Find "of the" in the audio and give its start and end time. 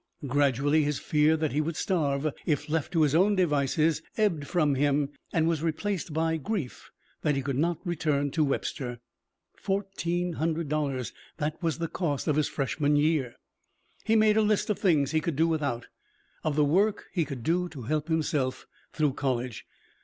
14.71-14.81, 16.43-16.65